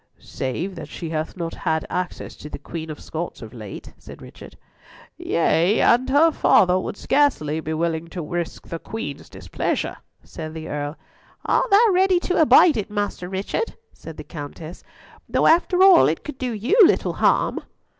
[0.17, 4.19] "Save that she hath not had access to the Queen of Scots of late," said
[4.19, 4.57] Richard.
[5.15, 10.67] "Yea, and her father would scarcely be willing to risk the Queen's displeasure," said the
[10.67, 10.97] Earl.
[11.45, 14.83] "Art thou ready to abide it, Master Richard?" said the Countess,
[15.29, 17.61] "though after all it could do you little harm."